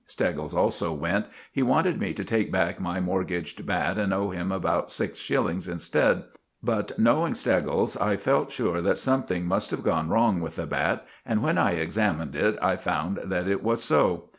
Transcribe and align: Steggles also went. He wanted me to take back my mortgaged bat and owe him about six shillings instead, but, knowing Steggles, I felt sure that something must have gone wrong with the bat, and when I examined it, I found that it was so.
Steggles 0.07 0.55
also 0.55 0.91
went. 0.91 1.27
He 1.51 1.61
wanted 1.61 1.99
me 1.99 2.11
to 2.15 2.23
take 2.25 2.51
back 2.51 2.79
my 2.79 2.99
mortgaged 2.99 3.67
bat 3.67 3.99
and 3.99 4.11
owe 4.11 4.31
him 4.31 4.51
about 4.51 4.89
six 4.89 5.19
shillings 5.19 5.67
instead, 5.67 6.23
but, 6.63 6.97
knowing 6.97 7.35
Steggles, 7.35 7.95
I 7.97 8.17
felt 8.17 8.51
sure 8.51 8.81
that 8.81 8.97
something 8.97 9.45
must 9.45 9.69
have 9.69 9.83
gone 9.83 10.09
wrong 10.09 10.41
with 10.41 10.55
the 10.55 10.65
bat, 10.65 11.05
and 11.23 11.43
when 11.43 11.59
I 11.59 11.73
examined 11.73 12.35
it, 12.35 12.57
I 12.63 12.77
found 12.77 13.19
that 13.25 13.47
it 13.47 13.61
was 13.61 13.83
so. 13.83 14.29